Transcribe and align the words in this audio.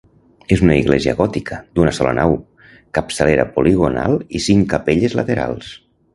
És 0.53 0.61
una 0.67 0.77
església 0.83 1.13
gòtica 1.19 1.59
d'una 1.79 1.93
sola 1.97 2.13
nau, 2.21 2.33
capçalera 2.99 3.47
poligonal 3.59 4.19
i 4.41 4.43
cinc 4.49 4.69
capelles 4.75 5.19
laterals. 5.23 5.71